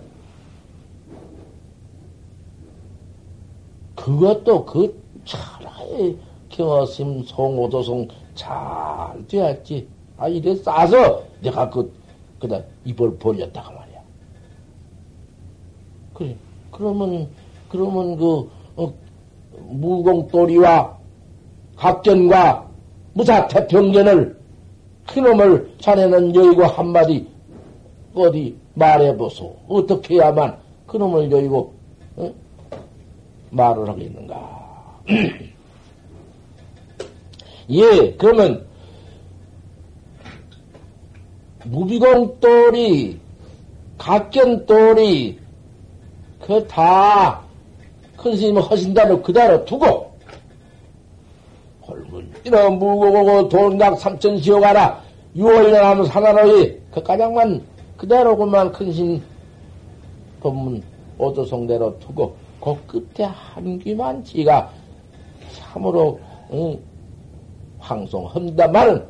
그것도 3.95 4.65
그 4.65 5.01
차라리 5.25 6.17
경어심 6.49 7.23
송오도송 7.23 8.07
잘 8.35 9.27
돼야지. 9.27 9.87
아, 10.17 10.27
이래 10.27 10.55
싸서 10.55 11.23
내가 11.41 11.69
그, 11.69 11.91
그다 12.39 12.61
입을 12.85 13.17
벌렸다고 13.17 13.73
말이야. 13.73 14.01
그래. 16.13 16.35
그러면, 16.71 17.27
그러면 17.69 18.17
그, 18.17 18.49
어, 18.75 18.93
무공돌이와 19.69 20.97
각견과 21.75 22.70
무사 23.13 23.47
태평견을 23.47 24.39
그놈을 25.07 25.73
자네는 25.79 26.35
여의고 26.35 26.65
한마디 26.65 27.27
어디 28.13 28.57
말해보소. 28.73 29.55
어떻게 29.67 30.15
해야만 30.15 30.57
그놈을 30.87 31.31
여의고 31.31 31.73
어? 32.17 32.33
말을 33.49 33.89
하겠는가. 33.89 35.01
예, 37.69 38.13
그러면 38.17 38.65
무비공돌이 41.65 43.19
각견돌이 43.97 45.39
그 46.39 46.67
다 46.67 47.51
큰 48.21 48.37
스님을 48.37 48.61
하신다는 48.61 49.23
그대로 49.23 49.65
두고 49.65 50.10
이런 52.43 52.79
무고고 52.79 53.49
돈각 53.49 53.99
삼천 53.99 54.41
지어가라 54.41 55.01
유월년 55.35 55.83
하면 55.85 56.05
사나로이 56.05 56.77
그 56.91 57.01
가장만 57.01 57.61
그대로구만 57.97 58.71
큰신 58.71 59.21
법문 60.41 60.81
오도성대로 61.17 61.99
두고 61.99 62.35
그 62.59 62.75
끝에 62.87 63.25
한 63.25 63.77
귀만 63.79 64.23
지가 64.23 64.71
참으로 65.53 66.19
응, 66.51 66.77
황송한다마는 67.79 69.05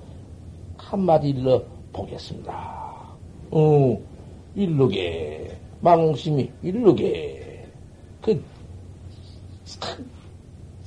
한마디 0.78 1.30
일러 1.30 1.62
보겠습니다. 1.94 3.08
응, 3.54 3.98
일르게 4.56 5.58
망심이 5.80 6.50
일르게 6.62 7.66
그 8.22 8.44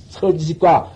서지식과 0.09 0.91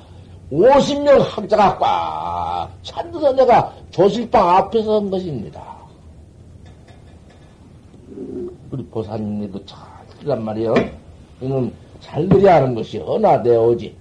50명 0.52 1.20
학자가 1.20 1.78
꽉 1.78 2.70
찬드서 2.82 3.34
내가 3.34 3.74
조실방 3.92 4.50
앞에서 4.50 5.00
한 5.00 5.10
것입니다. 5.10 5.64
우리 8.72 8.84
보사님도 8.86 9.66
잘 9.66 9.80
들란 10.20 10.44
말이요. 10.44 10.74
이는 11.42 11.72
잘 12.00 12.28
들여야 12.28 12.56
하는 12.56 12.76
것이 12.76 12.98
언하되오지. 13.00 13.96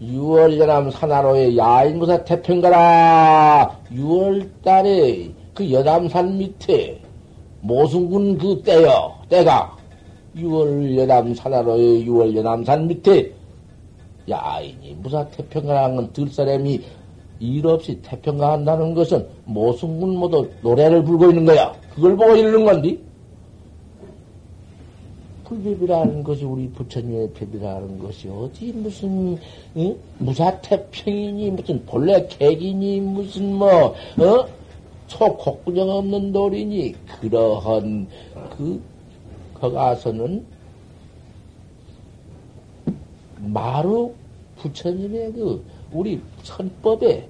6월 0.00 0.58
연암 0.58 0.90
산하로의 0.90 1.56
야인무사 1.56 2.24
태평가라. 2.24 3.80
6월 3.90 4.48
달에 4.62 5.30
그 5.54 5.72
여담산 5.72 6.38
밑에 6.38 7.00
모순군 7.60 8.38
그 8.38 8.62
때요. 8.62 9.14
때가 9.28 9.77
6월 10.38 10.96
연암 10.96 11.34
산 11.34 11.52
하로의 11.52 12.06
6월 12.06 12.34
연암산 12.34 12.86
밑에 12.86 13.32
야인이 14.28 14.96
무사 15.02 15.26
태평가라는 15.28 16.12
들사람이 16.12 16.80
일 17.40 17.66
없이 17.66 18.00
태평가 18.02 18.52
한다는 18.52 18.94
것은 18.94 19.26
모순군 19.44 20.16
모두 20.16 20.48
노래를 20.62 21.02
부르고 21.04 21.30
있는 21.30 21.44
거야. 21.44 21.72
그걸 21.94 22.16
보고 22.16 22.36
이러는 22.36 22.64
건디. 22.64 23.08
불법이라는 25.48 26.22
것이 26.22 26.44
우리 26.44 26.68
부처님의 26.68 27.30
법이라는 27.32 27.98
것이 27.98 28.28
어디 28.28 28.70
무슨 28.72 29.38
응? 29.76 29.96
무사태평이니 30.18 31.50
무슨 31.52 31.84
본래 31.86 32.26
객이니 32.26 33.00
무슨 33.00 33.54
뭐 33.54 33.94
어? 34.18 34.46
초곡구정 35.06 35.88
없는 35.88 36.32
돌이니 36.32 36.94
그러한 37.20 38.06
그 38.56 38.80
거가서는 39.60 40.44
마루 43.38 44.12
부처님의 44.56 45.32
그 45.32 45.64
우리 45.92 46.20
선법에 46.42 47.28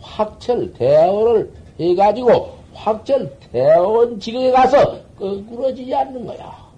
확철 0.00 0.72
대어를 0.72 1.52
해가지고 1.78 2.58
확철 2.72 3.36
대원 3.52 4.18
지경에 4.18 4.50
가서 4.50 5.00
거꾸러지지 5.18 5.94
않는 5.94 6.26
거야. 6.26 6.68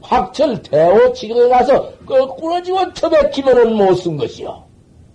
확철 0.00 0.62
대오 0.62 1.12
지경에 1.12 1.48
가서 1.48 1.92
거꾸러지고 2.04 2.92
터백히면은 2.92 3.74
못 3.74 3.96
쓴 3.96 4.16
것이요. 4.16 4.64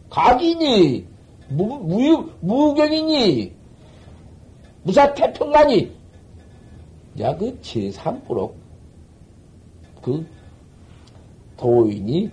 각이니, 0.10 1.06
무, 1.50 1.78
무, 1.80 2.30
무경이니, 2.42 3.54
무사태평가니, 4.84 5.92
야, 7.20 7.36
그 7.36 7.58
제3부로, 7.62 8.52
그, 10.02 10.26
도인이 11.58 12.30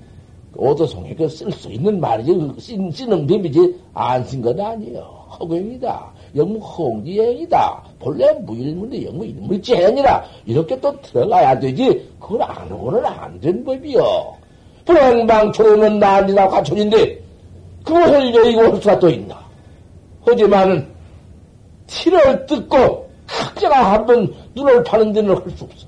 오도송에 0.57 1.15
그쓸 1.15 1.51
수 1.53 1.71
있는 1.71 2.01
말이지, 2.01 2.33
그 2.33 2.55
쓰, 2.59 2.77
쓰는 2.93 3.27
법이지, 3.27 3.77
안 3.95 4.25
쓴 4.25 4.41
건 4.43 4.59
아니에요. 4.61 5.01
허경이다. 5.39 6.13
영무 6.37 6.59
홍지행이다. 6.59 7.85
본래 7.99 8.33
무일문데 8.33 9.05
영무 9.07 9.25
일물지행이라 9.27 10.25
이렇게 10.47 10.79
또 10.81 10.99
들어가야 11.03 11.59
되지. 11.59 12.09
그걸 12.19 12.43
안 12.43 12.71
하고는 12.71 13.05
안 13.05 13.41
된 13.41 13.65
법이요. 13.65 14.35
불행방초로는 14.85 15.99
난리나 15.99 16.49
과천인데 16.49 17.23
그것을 17.85 18.35
여의고 18.35 18.61
할 18.61 18.77
수가 18.77 18.99
또 18.99 19.09
있나. 19.11 19.39
하지만은 20.25 20.87
티를 21.87 22.47
뜯고 22.47 23.08
각자가 23.59 23.93
한 23.93 24.07
번 24.07 24.33
눈을 24.55 24.85
파는 24.85 25.13
데는 25.13 25.37
할 25.37 25.51
수 25.51 25.65
없어. 25.65 25.87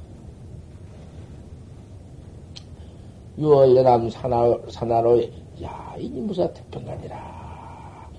유월연암 3.39 4.11
산하, 4.11 4.59
산하로의 4.69 5.33
야, 5.63 5.95
이 5.99 6.09
무사 6.09 6.53
태평간이라. 6.53 8.11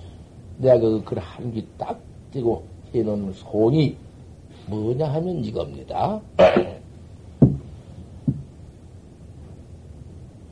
내가 0.58 0.78
그, 0.80 1.04
글 1.04 1.18
한기 1.18 1.66
딱 1.78 2.00
띄고 2.32 2.64
해놓은 2.94 3.32
소이 3.34 3.94
뭐냐 4.66 5.12
하면 5.12 5.44
이겁니다. 5.44 6.20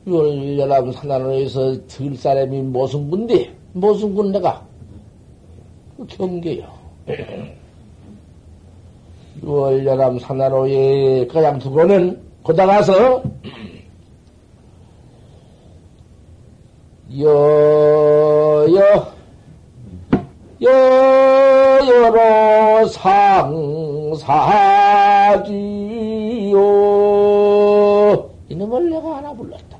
6월 0.05 0.57
열람 0.57 0.91
산하로에서 0.91 1.87
들 1.87 2.15
사람이 2.15 2.61
모순군데, 2.63 3.53
모순군 3.73 4.31
내가 4.31 4.65
그 5.97 6.05
경계요. 6.07 6.67
6월 9.43 9.85
열람 9.85 10.19
산하로에 10.19 11.27
가장 11.27 11.59
두고는 11.59 12.21
거다 12.43 12.65
가서 12.65 13.23
여여 17.19 19.11
여여로 20.61 22.85
상사지요. 22.87 24.21
이놈을 28.49 28.89
내가 28.91 29.17
하나 29.17 29.33
불렀다. 29.33 29.77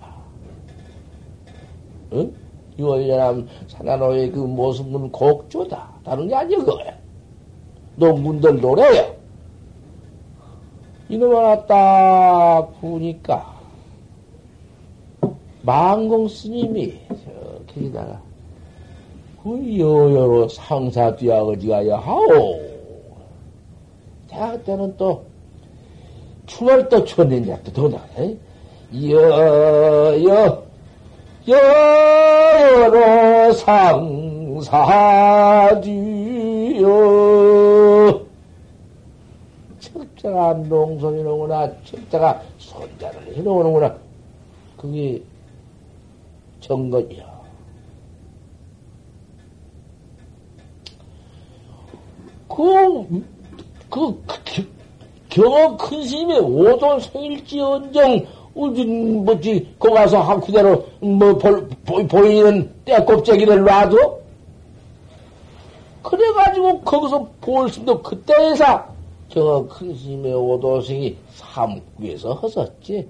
응? 2.13 2.33
유월연암 2.79 3.47
산하로의 3.67 4.31
그 4.31 4.39
모습은 4.39 5.11
곡조다. 5.11 5.87
다른 6.03 6.27
게 6.27 6.35
아니야, 6.35 6.57
그거야. 6.57 6.97
농군들 7.95 8.59
노래야. 8.59 9.20
이놈 11.11 11.35
하나 11.35 11.65
딱 11.65 12.69
부니까, 12.79 13.53
망공 15.61 16.29
스님이 16.29 16.97
저기다가 17.67 18.21
그 19.43 19.77
여여로 19.77 20.47
상사 20.47 21.13
뒤아거지가야 21.13 21.97
하오. 21.97 22.61
자, 24.29 24.53
그때는 24.53 24.95
또 24.95 25.25
춤을 26.45 26.87
또 26.87 27.03
췄는지 27.03 27.53
또 27.65 27.73
더나네. 27.73 28.37
여여 29.09 30.63
여여로 31.45 33.51
상사지요. 33.51 34.71
척자가 40.21 40.53
농손이로구나. 40.53 41.71
척자가 41.83 42.41
손자를 42.59 43.35
해놓는구나. 43.35 43.95
그게 44.77 45.21
정거이야. 46.59 47.41
그, 52.47 53.23
그, 53.89 54.23
그 54.25 54.69
경어 55.29 55.75
큰 55.77 56.03
스님의 56.03 56.39
오돈 56.39 56.99
생일지언정, 56.99 58.25
우진, 58.53 59.25
뭐지, 59.25 59.75
거 59.79 59.91
가서 59.91 60.21
한 60.21 60.39
그대로, 60.41 60.85
뭐, 60.99 61.33
볼, 61.37 61.67
보, 61.85 62.05
보이는 62.05 62.69
떼껍데기를 62.85 63.63
놔도? 63.63 64.21
그래가지고 66.03 66.81
거기서 66.81 67.27
볼심도 67.39 68.01
그때에서 68.01 68.91
경어 69.31 69.65
큰 69.65 69.95
스님의 69.95 70.33
오도생이 70.33 71.15
삼구에서 71.29 72.33
허섰지. 72.33 73.07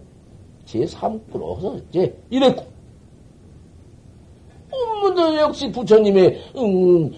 제 0.66 0.86
삼구로 0.86 1.56
허섰지. 1.56 2.14
이랬고. 2.30 2.64
음문도 4.72 5.36
역시 5.38 5.72
부처님의, 5.72 6.42
음, 6.58 7.12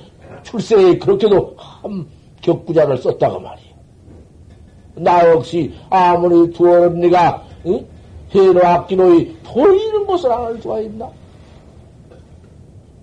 출세에 0.43 0.97
그렇게도 0.97 1.53
한 1.57 2.07
격구자를 2.41 2.97
썼다고 2.97 3.39
말이에요. 3.41 3.73
나 4.95 5.29
역시 5.29 5.73
아무리 5.89 6.51
두어른 6.53 6.99
네가 7.01 7.43
응? 7.65 7.85
해로 8.33 8.65
악기노이 8.65 9.35
보이는 9.43 10.05
곳을 10.05 10.31
안할 10.31 10.61
수가 10.61 10.79
있나? 10.81 11.09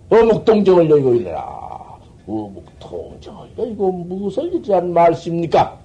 어묵동정을 0.08 0.90
여기고 0.90 1.14
있느라 1.14 1.98
어묵동정을 2.26 3.50
여기고 3.58 3.92
무엇을 3.92 4.52
이란 4.54 4.92
말씀입니까? 4.92 5.79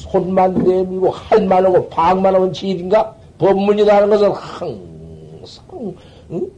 손만 0.00 0.54
내밀고 0.54 1.10
할만 1.10 1.66
하고 1.66 1.86
방만 1.90 2.34
하면 2.34 2.52
지일인가? 2.52 3.14
법문이라는 3.38 4.08
것은 4.08 4.32
항상 4.32 5.94
응? 6.30 6.50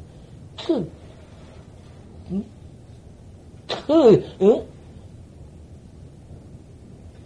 그, 0.65 0.91
응? 2.31 2.45
그 3.87 4.25
응? 4.43 4.63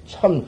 참 0.07 0.47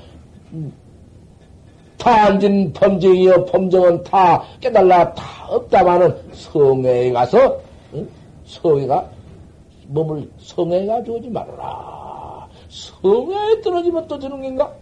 탄진 1.99 2.73
범정이여 2.73 3.45
범정은 3.45 4.03
다 4.05 4.43
깨달라 4.61 5.13
다 5.13 5.47
없다마는 5.49 6.17
성회에 6.33 7.13
가서 7.13 7.61
응? 7.93 8.09
성회가 8.47 9.11
몸을 9.89 10.31
성회에 10.39 10.87
가져오지 10.87 11.29
말아라. 11.29 12.49
성회에 12.71 13.61
떨어지면 13.63 14.07
또 14.09 14.19
되는 14.19 14.41
건가? 14.41 14.73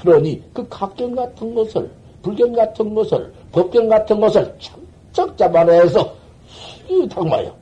그러니 0.00 0.42
그 0.52 0.66
각경 0.68 1.14
같은 1.14 1.54
것을 1.54 1.90
불경 2.22 2.52
같은 2.52 2.94
것을 2.94 3.32
법경 3.52 3.88
같은 3.88 4.20
것을 4.20 4.54
척척 4.58 5.36
잡아내서 5.36 6.14
이 6.88 7.08
당마요. 7.08 7.52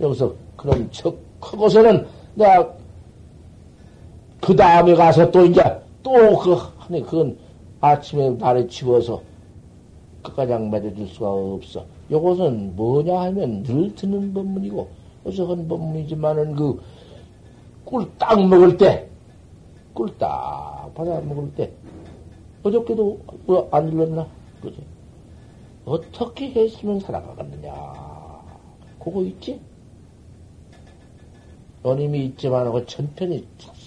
여기서 0.00 0.32
그런 0.56 0.90
척 0.90 1.16
크고서는 1.40 2.06
내가 2.34 2.74
그 4.40 4.56
다음에 4.56 4.94
가서 4.94 5.30
또 5.30 5.44
이제 5.44 5.62
또 6.02 6.12
그, 6.38 6.56
아니, 6.78 7.02
그건 7.02 7.36
아침에 7.80 8.36
발에 8.38 8.66
집어서 8.66 9.20
끝가장 10.22 10.70
맺어줄 10.70 11.06
수가 11.08 11.30
없어. 11.30 11.84
요것은 12.10 12.76
뭐냐 12.76 13.20
하면 13.20 13.62
늘 13.62 13.94
듣는 13.94 14.32
법문이고, 14.32 14.88
어서 15.24 15.46
한 15.46 15.68
법문이지만은 15.68 16.56
그, 16.56 16.80
꿀 17.84 18.06
딱 18.18 18.42
먹을 18.46 18.76
때, 18.76 19.08
꿀딱 20.00 20.94
받아 20.94 21.20
먹을 21.20 21.52
때, 21.54 21.70
어저께도 22.62 23.20
뭐안 23.44 23.88
일렀나? 23.88 24.26
그지? 24.62 24.82
어떻게 25.84 26.50
했으면 26.50 27.00
살아가겠느냐? 27.00 27.72
그거 28.98 29.22
있지? 29.22 29.60
어님이 31.82 32.26
있지만, 32.26 32.72
그 32.72 32.86
전편이 32.86 33.46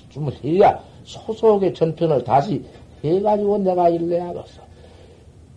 좀 0.10 0.32
해야 0.43 0.80
소속의 1.04 1.73
전편을 1.73 2.23
다시 2.23 2.63
해가지고 3.04 3.58
내가 3.60 3.89
일러야겠어. 3.89 4.62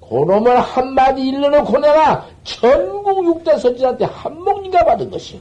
그놈을 0.01 0.59
한마디 0.61 1.29
일러놓고 1.29 1.79
내가 1.79 2.27
전국 2.45 3.25
육대 3.27 3.59
선지한테 3.59 4.05
한목인가 4.07 4.85
받은 4.85 5.11
것이요. 5.11 5.41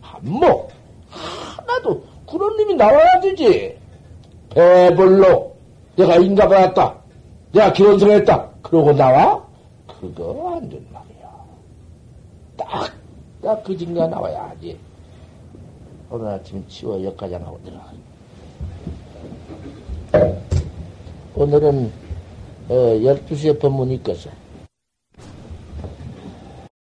한목. 0.00 0.70
하나도 1.08 2.04
그런 2.26 2.56
놈이 2.56 2.74
나와야 2.74 3.20
되지. 3.20 3.83
배불로 4.54 5.52
내가 5.96 6.16
인가 6.16 6.48
받았다. 6.48 6.94
내가 7.52 7.72
기원성했다. 7.72 8.50
그러고 8.62 8.92
나와? 8.92 9.44
그거 10.00 10.56
안 10.56 10.68
된 10.68 10.84
말이야. 10.92 11.30
딱, 12.56 12.92
딱그 13.42 13.76
증가 13.76 14.06
나와야지. 14.06 14.78
오늘 16.10 16.28
아침 16.28 16.64
치워 16.68 17.02
역가장하고 17.02 17.60
들어가. 17.64 17.92
오늘은 21.34 21.92
어, 22.68 22.74
12시에 22.74 23.58
법문이 23.60 23.94
있겠어. 23.96 24.30